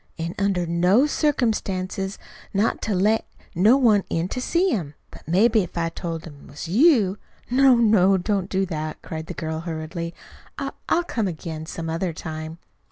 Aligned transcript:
An' 0.17 0.33
under 0.39 0.65
no 0.65 1.05
circumstances 1.05 2.17
not 2.55 2.81
to 2.81 2.95
let 2.95 3.23
no 3.53 3.77
one 3.77 4.03
in 4.09 4.27
to 4.29 4.41
see 4.41 4.71
him. 4.71 4.95
But 5.11 5.27
maybe 5.27 5.61
if 5.61 5.77
I 5.77 5.89
told 5.89 6.25
him't 6.25 6.47
was 6.49 6.67
you" 6.67 7.19
"No, 7.51 7.75
no, 7.75 8.17
don't 8.17 8.23
don't 8.23 8.49
do 8.49 8.65
that!" 8.65 8.99
cried 9.03 9.27
the 9.27 9.35
girl 9.35 9.59
hurriedly. 9.59 10.15
"I 10.57 10.71
I'll 10.89 11.03
come 11.03 11.27
again 11.27 11.67
some 11.67 11.87
other 11.87 12.13
time." 12.13 12.57